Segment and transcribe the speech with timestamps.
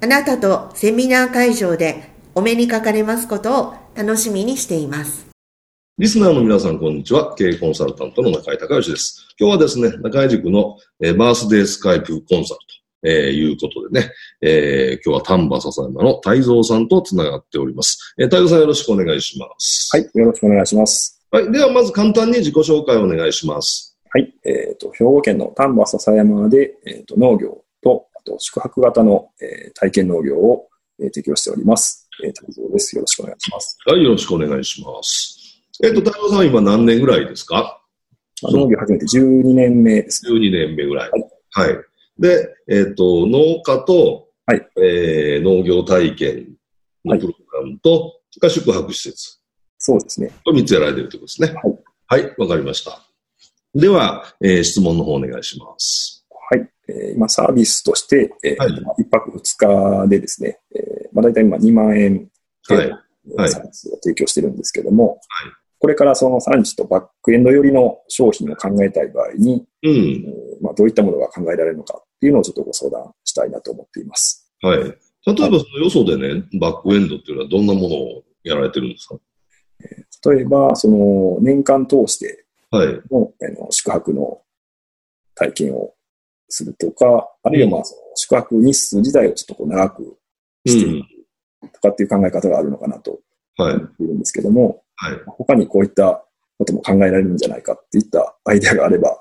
[0.00, 5.26] あなたとセミナー会場でお目にかかれますことを楽しみにしています。
[5.98, 7.34] リスナーの皆さん、こんにちは。
[7.34, 9.26] 経営コンサルタントの中井隆義です。
[9.40, 18.14] 今日はですね、中井塾の、えー、バースデースカイプコンサルと、えー、いうことでね、えー、今日は丹波笹山の太蔵さんとつながっております。
[18.18, 19.88] えー、太蔵さんよろしくお願いします。
[19.96, 21.20] はい、よろしくお願いします。
[21.32, 23.98] はい、ではまず簡単に自己紹介をお願いします。
[24.10, 27.64] はい、えっ、ー、と、兵庫県の丹波笹山で、えっ、ー、と、農業
[28.28, 30.68] とと宿泊型の、えー、体験農業を、
[31.00, 32.08] えー、提供しております。
[32.24, 32.94] えー、太蔵です。
[32.96, 33.78] よろしくお願いします。
[33.86, 35.62] はい、よろしくお願いします。
[35.82, 37.80] えっ、ー、と、太蔵さんは今何年ぐらいですか？
[38.42, 40.32] 農業始めて12年目です、ね。
[40.32, 41.10] 12年目ぐらい。
[41.10, 41.74] はい。
[41.74, 41.84] はい、
[42.18, 44.66] で、えっ、ー、と、農家と、はい。
[44.82, 46.56] えー、農業体験
[47.04, 49.38] のプログラムと、はい、宿泊施設。
[49.78, 50.30] そうですね。
[50.44, 51.60] と3つやられてるということですね。
[52.08, 52.22] はい。
[52.24, 53.02] はい、わかりました。
[53.74, 56.17] では、えー、質問の方お願いします。
[56.88, 62.28] えー、今サービスとして、えーはい、1泊2日でですね、えーまあ、大体今2万円
[62.66, 62.88] 程度
[63.36, 65.18] のサービスを提供してるんですけども、はい、
[65.78, 69.90] これからその産地とバックエンド寄りの商品を考えたい場合に、うん。
[69.90, 74.50] えーまあ、どういったものが考えられるのかっていうのをちょっとご相談したいなと思っています。
[74.60, 74.78] はい。
[74.78, 74.94] 例え
[75.24, 79.16] ばそのよそでね、バックエンドっていうのはどんなものをやられてるんですか、
[79.84, 84.40] えー、例えば、その年間通しての,、はい、あの宿泊の
[85.34, 85.94] 体験を
[86.48, 90.18] するとか、あるいはまあその宿泊日数自体をちょっとこう長く
[90.66, 93.20] していくとかっていう考え方があるのかなと
[93.58, 96.24] 思っているんですけども、はい、他にこういった
[96.58, 99.16] ことも考えられるんじゃないかっていったアイデアがあれば、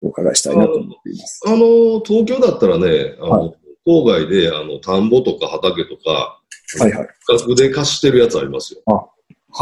[0.00, 1.40] お伺いしたいなと思っています。
[1.46, 6.40] あの、東京だったらね、あの、はい、郊外で、あの、田んぼとか畑とか、
[6.80, 7.08] はいはい。
[7.26, 8.80] 区画で貸してるやつありますよ。
[8.86, 9.10] あ、は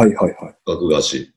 [0.07, 0.57] いはいはい。
[0.65, 1.33] 区画貸し。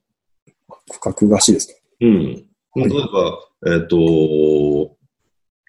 [1.00, 1.74] 区画貸しですか？
[2.02, 2.46] うん。
[2.76, 4.98] 例えば、えっ、ー、と、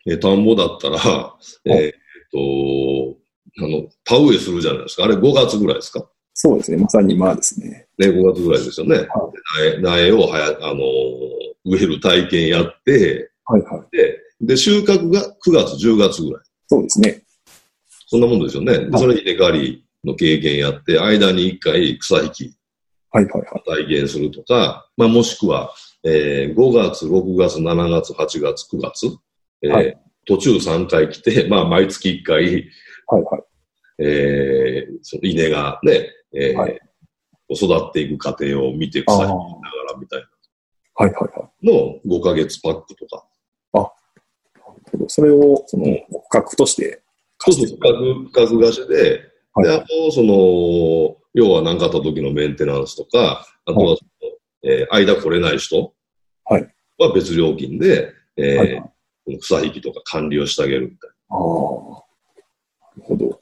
[0.07, 1.37] えー、田んぼだったら、
[1.67, 1.93] えっ、
[2.33, 3.17] と、
[3.59, 5.05] あの、田植えするじゃないですか。
[5.05, 6.09] あれ5月ぐらいですか？
[6.33, 6.79] そうですね。
[6.79, 7.87] まさにまあですね。
[7.99, 8.97] ね、5月ぐらいですよね。
[8.97, 10.81] はい、苗苗をはや、あの
[11.65, 13.97] 植える体験やって、はいはい。
[13.97, 16.43] で、で、収穫が9月、10月ぐらい。
[16.69, 17.23] そうですね。
[18.07, 18.79] そんなもんですよね。
[18.91, 22.57] で、それに稲刈りの経験やって、間に1回草引き。
[23.11, 23.85] はいはいはい。
[23.85, 25.73] 体験するとか、まあもしくは、
[26.05, 29.19] えー、5月、6月、7月、8月、9月。
[29.63, 32.45] えーはい、途中3回来て、 まあ、毎月1回、
[33.07, 33.43] はいはい。
[34.03, 36.81] えー、その稲がね、えー、はい、
[37.51, 39.29] 育っていく過程を見て草にか
[39.93, 40.27] らみたいな。
[40.95, 41.67] はいはいはい。
[41.67, 43.27] の5ヶ月パックとか。
[43.73, 43.93] あ、なる
[44.93, 45.09] ほど。
[45.09, 45.85] それを、その、
[46.31, 47.03] 価格として
[47.39, 49.21] そうそう、価格、価格貸しで、
[49.55, 53.99] はい、で、あと、その、要は何かあった時のメンテナンスとか、あとは、はい、
[54.63, 55.95] えー、間来れない人
[56.99, 58.93] は別料金で、えー、はいはい、
[59.39, 61.37] 草引きとか管理をしてあげるみたいな。
[61.37, 61.41] ああ。
[62.83, 63.41] なるほど。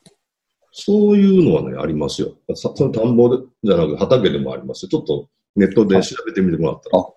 [0.73, 2.37] そういうのはね、ありますよ。
[2.55, 4.89] その田んぼじゃなくて畑でもありますよ。
[4.91, 6.99] ちょっとネットで調べてみてもらったら。
[6.99, 7.13] あ、わ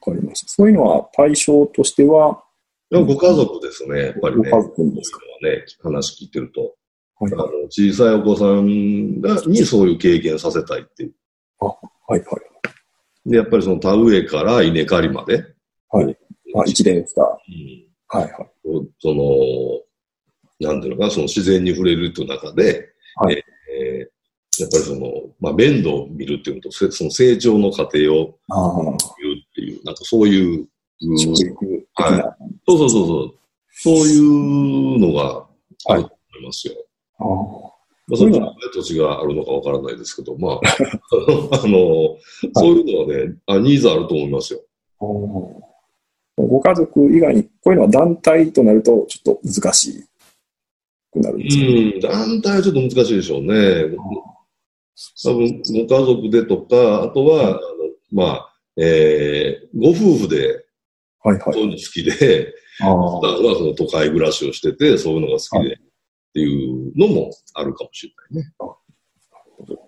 [0.00, 0.48] かりました。
[0.48, 2.42] そういうのは対象としては？
[2.90, 4.50] ご家族ですね、やっぱりね。
[4.50, 5.20] ご家族ですか？
[5.42, 6.74] ね、話聞いてると。
[7.20, 11.14] はい、あの小さいお子さんがにそういう経験させたいっていう。
[11.60, 11.76] あ、は
[12.10, 13.30] いはい。
[13.30, 15.44] で、やっぱりその田植えから稲刈りまで。
[15.88, 16.18] はい。
[16.56, 17.22] あ、一連した。
[17.22, 17.92] うん。
[18.08, 18.50] はいはい。
[18.98, 23.44] その、なんていうのかな、その自然に触れるという中で、はい、
[23.74, 25.10] えー、やっぱりその、
[25.40, 30.68] まあ、面倒を見るっていうのと、その成長の過程を見るっていう、なんかそういう、
[31.94, 32.44] はい。
[32.68, 33.34] そうそうそうそう。
[33.74, 35.46] そういうのが
[35.88, 36.74] あると思いますよ。
[37.18, 37.72] はい、あ
[38.08, 42.18] まあ、それは土地があるのかわからないですけど、まあ、 あの、
[42.54, 44.60] そういうのはね、あ、ニーズあると思いますよ。
[46.46, 50.04] ご家族以外に、こういうのは団体となると、ちょっと難し
[51.12, 51.58] くなるんです
[52.00, 53.96] か、うん、団体はちょっと難しいでしょうね。
[55.24, 57.58] 多分、ご家族でとか、あとは、あの
[58.12, 60.64] まあ、えー、ご夫婦で、
[61.24, 61.52] はいはい。
[61.52, 62.96] そういうの好きで、普段
[63.44, 65.78] はその都会暮らしをしてて、そういうのが好きで、っ
[66.32, 68.52] ていうのもあるかもしれないね。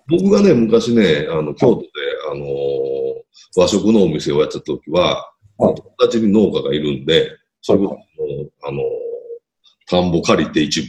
[0.07, 1.87] 僕がね、昔ね、あの、京都で、
[2.31, 2.49] あのー、
[3.57, 7.31] 和食のお店をやってた時は、友達に農家がいるんで、
[7.61, 7.97] それこ
[8.61, 8.83] そ、あのー、
[9.87, 10.87] 田んぼ借りて一部、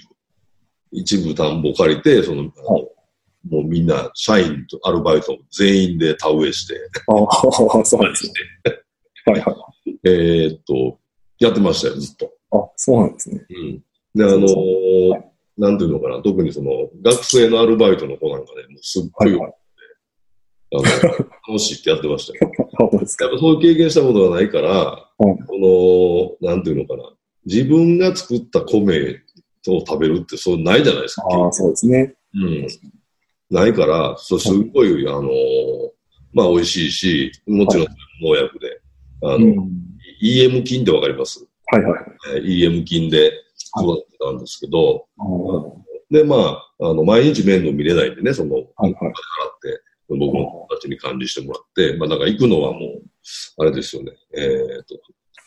[0.92, 2.44] 一部田んぼ借りて、その、
[3.48, 6.74] もうみんな、社員とアルバイト全員で田植えして、
[7.08, 7.52] ああ、
[7.84, 8.32] そうですね。
[9.26, 9.52] はいは
[9.86, 9.90] い。
[10.04, 10.98] えー、っと、
[11.38, 12.32] やってましたよ、ずっと。
[12.50, 13.46] あ、そうなんですね。
[13.48, 13.84] うん。
[14.14, 16.70] で、あのーはい、なんていうのかな、特にその、
[17.02, 19.54] 学生のアルバイトの子なんかね、もうすっごい、はいはい、
[20.72, 20.82] あの、
[21.48, 22.65] 楽しいってやってましたよ。
[22.78, 27.12] やっぱそういう経験したことがないから、はい、この、なんていうのかな、
[27.44, 29.20] 自分が作った米
[29.68, 31.26] を食べるってそうないじゃないですか。
[31.30, 32.14] ああ、そうですね。
[32.34, 32.66] うん。
[33.50, 35.26] ないから、そうすごい、あのー、
[36.32, 37.86] まあ美味しいし、もちろん
[38.22, 38.80] 農薬で、
[39.22, 39.70] あの、うん。
[40.22, 41.46] EM 菌ってわかります？
[41.66, 42.00] はいはい。
[42.36, 43.32] えー、EM 菌で
[43.78, 45.80] 育てたんですけど、は
[46.10, 49.12] い、で、まあ、あの、毎日面倒見れないんでね、その、はいはい、払っ
[49.62, 53.02] て、僕の友達に管理してもらって、まあ、なんか行くのはもう、
[53.58, 55.00] あれですよね、えっ、ー、と、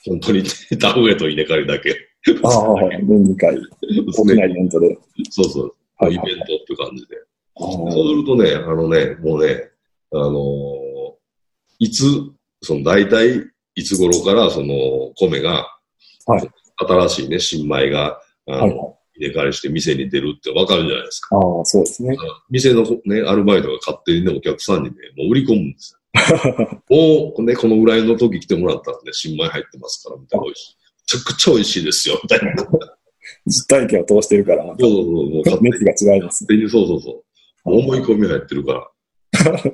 [0.05, 0.43] 本当に
[0.79, 1.95] 田植えと稲刈りだけ。
[2.43, 2.73] ああ、
[3.03, 3.55] 年2回。
[3.55, 4.97] 大きなイベントで。
[5.29, 5.75] そうそう。
[5.97, 7.17] はい、イベントって感じで。
[7.57, 9.69] そうするとね、あのね、もうね、
[10.11, 11.15] あのー、
[11.79, 12.05] いつ、
[12.61, 13.45] その大体、
[13.75, 15.65] いつ頃からその米が、
[16.25, 21.35] はい、新しいね、新米が、あの、はい、入れ替えして店に出るってわかるじゃないですか。
[21.35, 22.17] ああ、そうですね。
[22.49, 25.99] 店のね、アルバイトが勝手にね、お客さんにね、もう売り込むんですよ。
[26.89, 30.45] もうね、このぐらいの時来てもらったらね、新米入ってますから、みたいな。
[30.45, 32.55] めちゃくちゃ美味しいですよ、みたいな。
[33.45, 35.03] 実体験を通してるから、そうそうそう。
[35.03, 36.69] もう熱が違います、ね。
[36.69, 37.23] そうそうそう。
[37.65, 38.91] 思い込み入ってるから。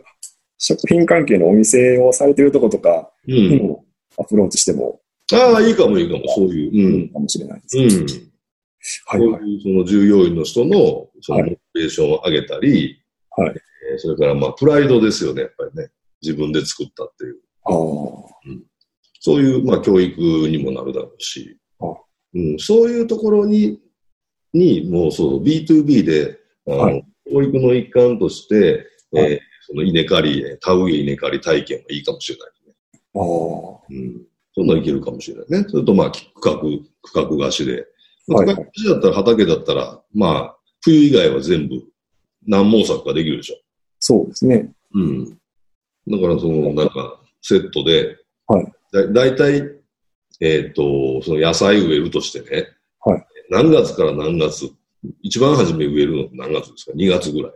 [0.57, 3.77] 食品関係のお店をされてるとことか、うん、
[4.17, 5.01] アプローチしても。
[5.33, 6.71] ああ、いいかもいいかも、そういう。
[6.71, 7.09] うん。
[7.09, 7.83] かもしれないですね。
[7.85, 8.34] うん。
[9.05, 9.61] はい、はい。
[9.61, 13.01] その従業員の人の、そのモチベーションを上げたり、
[13.31, 13.49] はい。
[13.91, 15.89] えー、それから、まあ、プライドですよね、やっぱりね。
[16.21, 17.37] 自分で作ったっていう。
[17.63, 17.73] ああ。
[17.73, 18.63] うん。
[19.19, 21.57] そういう、まあ、教育にもなるだろうし。
[21.79, 21.85] あ
[22.33, 22.59] うん。
[22.59, 23.79] そういうところに、
[24.53, 26.37] に、もうそう、B2B で、
[26.67, 32.49] あの、はい、教育の一環として、はい、えー、その稲刈り、田植え稲刈り体験はいいかもしれない。
[33.15, 33.85] ああ。
[33.89, 34.25] うん。
[34.53, 35.69] そんないけるかもしれないね。
[35.69, 37.85] それとまあ、区画、区画貸しで。
[38.27, 41.83] 区画貸しだったら畑だったら、まあ、冬以外は全部
[42.47, 43.57] 何毛作ができるでしょ。
[43.99, 44.71] そうですね。
[44.93, 45.25] うん。
[46.07, 48.17] だからその、なんか、セットで、
[48.47, 48.71] はい。
[48.91, 49.55] だだいたい、
[50.41, 52.67] えっ、ー、と、その野菜植えるとしてね、
[52.99, 53.25] はい。
[53.49, 54.71] 何月から何月、
[55.21, 57.51] 一番初め植えるの何月ですか ?2 月ぐらい。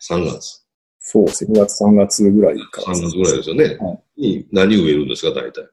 [0.00, 0.64] 3月。
[1.00, 1.60] そうですね。
[1.60, 2.94] 2月、3月ぐらいから。
[2.94, 3.64] 3月ぐらいですよね。
[3.80, 5.68] はい、に何植えるんですか、大体。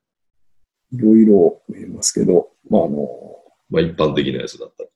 [0.94, 3.41] いろいろ植えますけど、まああの、
[3.72, 4.90] まあ一般的なやつだったら。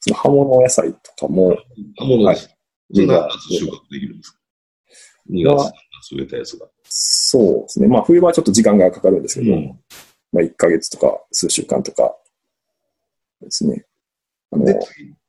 [0.00, 1.56] その葉物野菜とかも。
[1.98, 2.48] 葉物です。
[2.48, 2.54] は
[3.02, 4.38] い、何月収穫できるんですか
[5.30, 6.66] ?2 月、3月植えたやつが。
[6.84, 7.88] そうですね。
[7.88, 9.78] まあ冬はちょっと時間がかかるんですけど、うん、
[10.32, 12.16] まあ1ヶ月とか数週間とか
[13.40, 13.84] ですね。
[14.50, 14.78] あので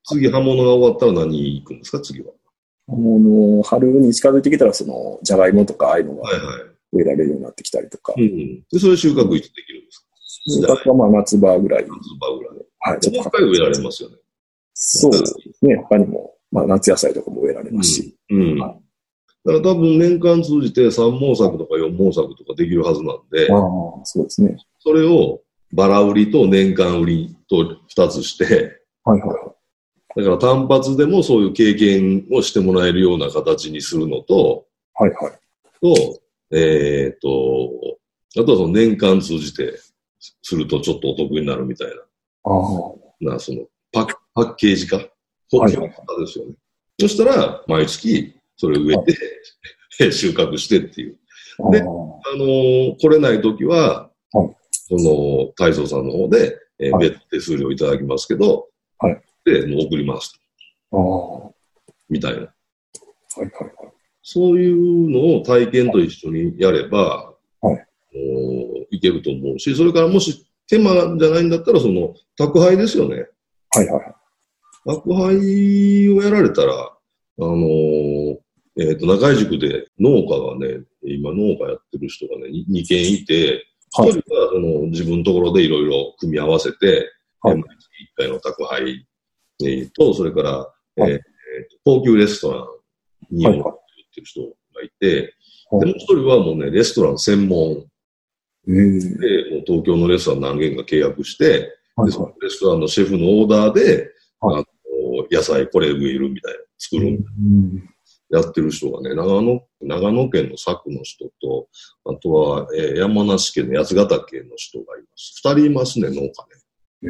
[0.08, 2.28] 次、葉物が終わったら何行くんですか、次は。
[2.88, 3.20] も
[3.58, 6.30] の、春に近づいてきたら、その、じゃがいもとかああいうのが
[6.92, 8.14] 植えられるようになってきたりとか。
[8.16, 8.62] うん。
[8.72, 10.05] で、それ収穫いつできるんですか？
[10.48, 11.84] 収穫はまあ夏場ぐらい。
[11.84, 12.66] 夏場ぐらい。
[12.80, 13.00] はい。
[13.00, 13.46] ちょっと。
[13.46, 14.18] 植えられますよね。
[14.74, 15.76] そうですね。
[15.78, 18.18] 他にも、まあ夏野菜とかも植えられますし。
[18.30, 18.42] うん。
[18.42, 18.86] うんはい
[19.46, 24.58] だから多分年間通じて3毛作とか4毛作とかできるはずなんで、ああ、そうですね。
[24.80, 29.54] それをバラ売りと年間売りと2つして、はいはいは
[30.18, 30.24] い。
[30.24, 35.32] だから単発でもそういう経験をしてもらえるような形にするのと、はいはい。
[35.80, 36.20] と、
[36.52, 39.76] えっ、ー、と、あとはその年間通じて
[40.42, 41.96] するとちょっとお得になるみたいな。
[42.44, 43.34] ああ。
[43.34, 44.98] な、そのパパッケージ化。
[44.98, 45.90] はいはい、
[46.20, 46.54] ですよね。
[47.00, 49.18] そしたら、毎月それを植えて、
[50.00, 51.18] はい、収穫してっていう。
[51.72, 58.68] で、あのー、来れないときは、はい、その、太蔵さんの方で、えー、はい、別手数料いただきますけど、
[59.00, 59.22] はい。
[59.46, 60.34] で、もう送ります
[60.92, 61.52] ああ。
[62.10, 62.40] みたいな。
[62.40, 63.94] はいはいはい。
[64.24, 67.88] そういうのを体験と一緒にやれば、はい。
[68.96, 73.28] いけると思うし、それからもし手間じゃないんだったら、その、宅配ですよね。
[73.72, 74.16] はいはい。
[74.88, 76.96] 宅配をやられたら、あ
[77.38, 78.38] のー、
[78.78, 83.66] えっ、ー、と、中井塾で農家がね、今農家やってる人がね、2, 2軒いて、
[83.98, 87.12] 1人はその自分のところでいろいろ組み合わせて、
[87.42, 89.08] はい、毎月1回の宅配、
[89.64, 91.20] えー、と、それから、はい、えー、
[91.86, 93.54] 高級レストランにをっ
[94.14, 95.34] てる人がいて、
[95.72, 97.86] はい、でもう一人はもうね、レストラン専門
[98.68, 104.66] で、もう東京のレストラン何軒か契約して、はい、でそのレストランのシェフのオーダーで、はい、あの
[105.32, 107.26] 野菜これ植えるみたいな、作るみたい
[108.32, 111.68] な、やってる人がね、長野、長野県の佐久の人と、
[112.06, 115.42] あとは、えー、山梨県の八ヶ岳の人がいます。
[115.44, 116.32] 二人いますね、農家ね。
[117.04, 117.10] へ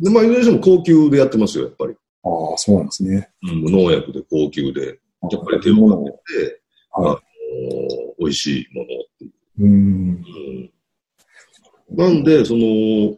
[0.00, 1.94] で、まあ、いずれにしても高級でやってますよ、やっぱり。
[2.24, 3.30] ああ、そうなんですね。
[3.42, 4.98] うん、農薬で高級で。
[5.20, 6.62] やっぱり手をかけて、
[6.92, 7.20] はい、あの
[8.20, 8.88] 美味しいものっ
[9.18, 9.32] ていう。
[9.58, 10.24] うん、
[11.90, 13.16] うん、なんで、その、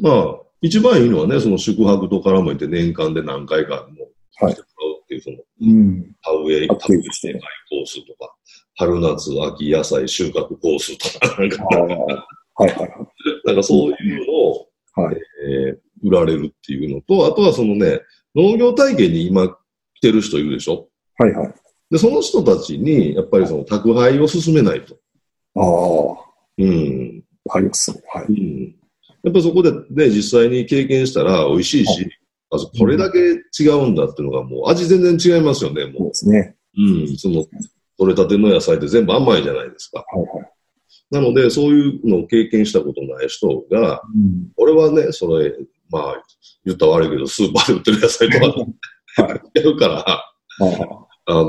[0.00, 4.56] まあ、一番いいのはね、その宿泊と絡めて年間で何回かもしてもらう
[5.02, 8.34] っていう、その、うん、田植え、田植えしてコースとか、
[8.76, 11.86] 春夏秋野菜収穫コースとか、なんか、はい
[12.56, 12.90] はいはい。
[13.44, 15.16] なんかそういうのを、はい。
[15.48, 18.00] えー、売られるっていうのと、あとはそのね、
[18.34, 19.48] 農業体験に今
[19.94, 20.88] 来てる人いるでしょ？
[21.18, 21.54] はいはい。
[21.90, 24.96] で、その人たちに、やっぱりその宅配を進めないと。
[25.56, 25.64] ああ。
[26.58, 27.24] うん。
[27.44, 27.90] わかります。
[28.12, 28.26] はい。
[28.26, 28.76] うん。
[29.22, 32.10] やっぱそこでね、実際に経験したら美味しいし、
[32.50, 35.94] あこれだけ違うんだっていうのがもう味全然違いますよね、もう。
[35.96, 36.56] そうですね。
[36.76, 37.16] うん。
[37.16, 37.44] その、
[37.98, 40.04] 取れたての野菜って全部甘いじゃないですか。
[40.12, 40.52] はいはい。
[41.10, 45.54] なので、そういうのを経験したことない人が、うん、俺はね、それ、
[45.90, 46.22] まあ、
[46.64, 50.04] 言ったら悪いけど、スーパーで売ってる野菜とか、はい、やるから、
[51.26, 51.48] あの、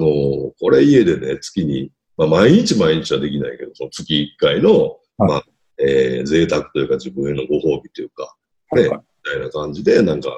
[0.59, 1.91] これ家でね、月に、
[2.27, 5.43] まあ、毎日毎日はできないけど、その月1回の、はい、まあ、
[5.79, 8.35] えー、贅沢というか自分へのご褒美というか、
[8.73, 10.29] ね、はいはい、みたいな感じで、なんか、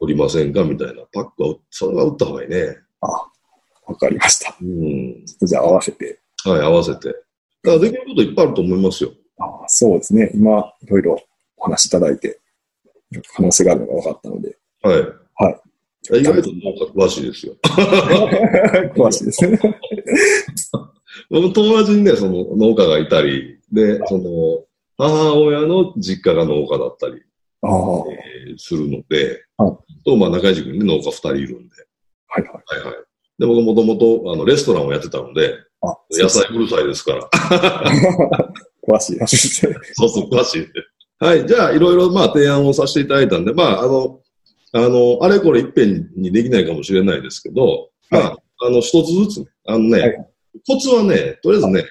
[0.00, 0.64] おりませんか？
[0.64, 2.76] みたいなパックは、それは売った方がいいね。
[3.00, 3.06] あ
[3.86, 4.56] わかりました。
[4.60, 5.24] うん。
[5.24, 6.20] じゃあ合わせて。
[6.44, 7.08] はい、合わせて。
[7.08, 7.18] だか
[7.64, 9.10] らできることいっぱいあると思いますよ。
[9.38, 10.30] あそうですね。
[10.34, 11.22] 今、いろいろ
[11.56, 12.40] お話しいただいて、
[13.34, 14.56] 可能性があるのが分かったので。
[14.82, 15.00] はい。
[15.36, 16.20] はい。
[16.20, 16.50] 意外と
[16.94, 17.54] 詳しいですよ。
[18.94, 19.58] 詳しいですね。
[21.30, 24.64] 僕友達にね、その農家がいたり、で、その、
[24.96, 27.22] 母親の実家が農家だったり、
[27.62, 29.44] えー、するので、
[30.04, 31.74] と、まあ、中井塾に、ね、農家二人いるんで。
[32.28, 32.52] はいはい。
[32.52, 33.04] はいはい。
[33.38, 35.58] で、僕もともと、あの、レストランをやってたので、
[36.10, 37.28] 野菜うるさいですから。
[38.86, 39.18] 詳しい。
[39.94, 40.66] そうそう、詳しい。
[41.18, 41.46] はい。
[41.46, 44.20] じゃあ、いろいろ、まあ、提案をさせていただいたんで、まあ、あの、
[44.72, 50.28] あの、あれこれ一遍にできないかもしれないですけど、はい、まあ、あの、一つずつね、あのね、はい、
[50.66, 51.84] コツはね、とりあえずね、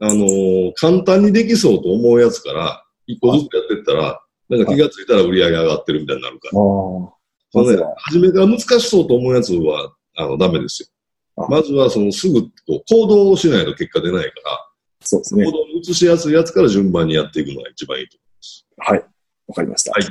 [0.00, 6.52] あのー、簡単にできそうと思うやつから、一個ずつやってったら、なんか気がついたら売り上げ上がってるみたいになるから。
[6.52, 7.18] そ
[7.54, 11.46] のね、初めから難しそうと思うやつは、あの、ダメですよ。
[11.48, 14.68] まずは、その、すぐ、こう、行動をしないと結果出ないから、
[15.04, 15.44] そうですね。
[15.44, 18.66] 行動に移しやすいやつから順番にやっていくのが一番いいと思います。
[18.78, 19.04] はい。
[19.48, 19.92] わかりました。
[19.92, 20.02] はい。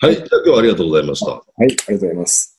[0.00, 0.14] はい。
[0.14, 1.30] じゃあ今日はありがとうございました。
[1.32, 1.42] はい。
[1.60, 2.58] ありがとうございます。